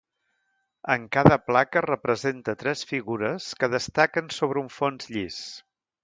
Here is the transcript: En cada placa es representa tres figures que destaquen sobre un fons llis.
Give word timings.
En 0.93 1.03
cada 1.17 1.35
placa 1.49 1.81
es 1.81 1.85
representa 1.85 2.55
tres 2.63 2.81
figures 2.91 3.49
que 3.59 3.69
destaquen 3.73 4.33
sobre 4.39 4.63
un 4.63 4.71
fons 4.79 5.13
llis. 5.17 5.39